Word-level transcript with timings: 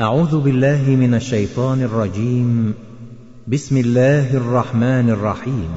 أعوذ 0.00 0.40
بالله 0.40 0.82
من 0.88 1.14
الشيطان 1.14 1.82
الرجيم. 1.82 2.74
بسم 3.48 3.76
الله 3.76 4.36
الرحمن 4.36 5.10
الرحيم. 5.10 5.70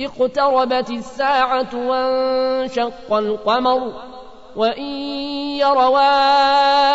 اقتربت 0.00 0.90
الساعة 0.90 1.88
وانشق 1.88 3.12
القمر 3.12 3.92
وإن 4.56 4.90
يروا 5.58 5.98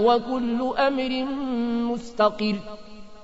وكل 0.06 0.74
أمر 0.78 1.26
مستقر. 1.94 2.56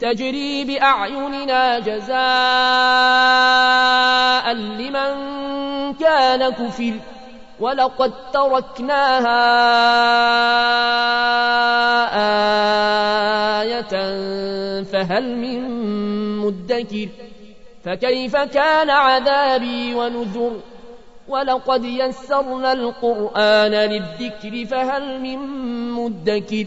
تجري 0.00 0.64
بأعيننا 0.64 1.78
جزاء 1.78 2.20
لمن 4.52 5.12
كان 5.94 6.50
كفر 6.50 6.92
ولقد 7.60 8.12
تركناها 8.32 9.40
آية 13.62 13.92
فهل 14.82 15.36
من 15.36 15.60
مدكر 16.38 17.08
فكيف 17.84 18.36
كان 18.36 18.90
عذابي 18.90 19.94
ونذر 19.94 20.60
ولقد 21.28 21.84
يسرنا 21.84 22.72
القرآن 22.72 23.70
للذكر 23.70 24.66
فهل 24.66 25.20
من 25.20 25.38
مدكر 25.92 26.66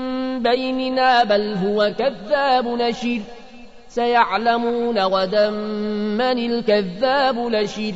بيننا 0.43 1.23
بل 1.23 1.53
هو 1.53 1.93
كذاب 1.97 2.67
نشر. 2.67 3.21
سيعلمون 3.89 4.99
غدا 4.99 5.49
من 5.49 6.21
الكذاب 6.21 7.47
لشر 7.47 7.93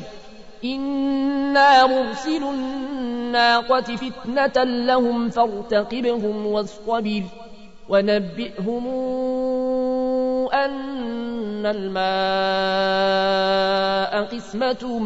إنا 0.66 1.88
مرسل 1.88 2.44
الناقة 2.44 3.82
فتنة 3.82 4.64
لهم 4.64 5.30
فارتقبهم 5.30 6.46
واصطبر. 6.46 7.24
ونبئهم 7.90 8.88
أن 10.54 11.66
الماء 11.66 12.06
قسمة 14.24 15.00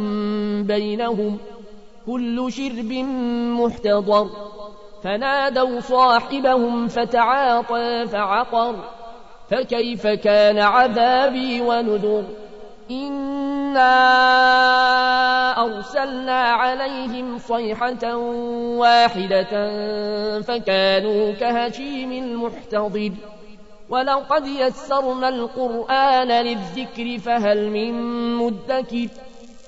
بينهم. 0.68 1.38
كل 2.08 2.52
شرب 2.52 2.92
محتضر. 3.60 4.49
فنادوا 5.04 5.80
صاحبهم 5.80 6.88
فتعاطى 6.88 8.08
فعقر 8.08 8.76
فكيف 9.50 10.08
كان 10.08 10.60
عذابي 10.60 11.62
ونذر؟ 11.62 12.24
إنا 12.92 13.96
أرسلنا 15.66 16.42
عليهم 16.42 17.38
صيحة 17.38 18.16
واحدة 18.78 19.52
فكانوا 20.42 21.32
كهشيم 21.32 22.12
المحتضر. 22.12 23.12
ولقد 23.90 24.48
يسرنا 24.48 25.30
القرآن 25.30 26.28
للذكر 26.28 27.18
فهل 27.18 27.70
من 27.70 27.94
مدكر؟ 28.36 29.08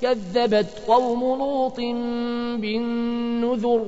كذبت 0.01 0.83
قوم 0.87 1.39
لوط 1.39 1.77
بالنذر. 2.61 3.87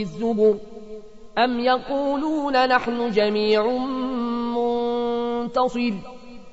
في 0.00 0.04
الزبر 0.04 0.56
أم 1.38 1.60
يقولون 1.60 2.68
نحن 2.68 3.10
جميع 3.10 3.66
منتصر 4.56 5.92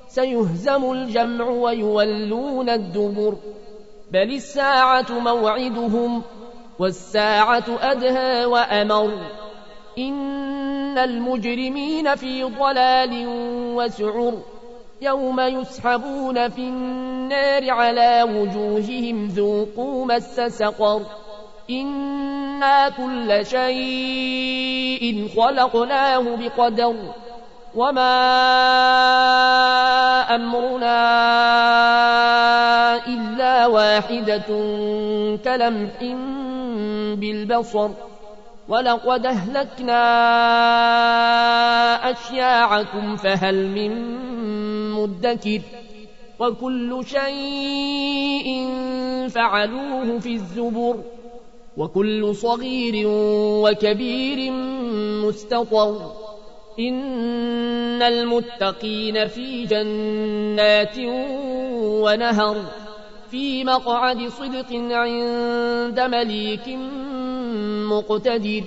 سيهزم 0.08 0.92
الجمع 0.92 1.48
ويولون 1.48 2.68
الدبر 2.68 3.36
بل 4.12 4.34
الساعة 4.34 5.06
موعدهم 5.10 6.22
والساعة 6.78 7.64
أدهى 7.68 8.44
وأمر 8.44 9.10
إن 9.98 10.98
المجرمين 10.98 12.16
في 12.16 12.44
ضلال 12.44 13.24
وسعر 13.76 14.34
يوم 15.00 15.40
يسحبون 15.40 16.48
في 16.48 16.60
النار 16.60 17.70
على 17.70 18.22
وجوههم 18.22 19.28
ذوقوا 19.28 20.06
مس 20.06 20.40
سقر 20.40 21.02
إنا 22.58 22.88
كل 22.88 23.46
شيء 23.46 25.28
خلقناه 25.36 26.36
بقدر 26.36 26.94
وما 27.74 28.14
أمرنا 30.34 30.98
إلا 33.06 33.66
واحدة 33.66 34.48
كلمح 35.44 35.98
بالبصر 37.20 37.90
ولقد 38.68 39.26
أهلكنا 39.26 40.02
أشياعكم 42.10 43.16
فهل 43.16 43.68
من 43.68 43.92
مدكر 44.92 45.60
وكل 46.40 47.04
شيء 47.06 48.48
فعلوه 49.28 50.18
في 50.18 50.32
الزبر 50.34 51.17
وكل 51.78 52.34
صغير 52.34 53.04
وكبير 53.62 54.52
مستطر. 55.26 56.12
إن 56.78 58.02
المتقين 58.02 59.28
في 59.28 59.64
جنات 59.64 60.98
ونهر 62.02 62.56
في 63.30 63.64
مقعد 63.64 64.28
صدق 64.28 64.72
عند 64.72 66.00
مليك 66.00 66.68
مقتدر. 67.90 68.62